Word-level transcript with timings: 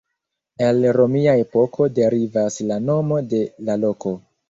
El 0.67 0.87
romia 0.97 1.35
epoko 1.43 1.89
derivas 2.01 2.61
la 2.73 2.81
nomo 2.91 3.25
de 3.37 3.47
la 3.69 3.81
loko. 3.87 4.21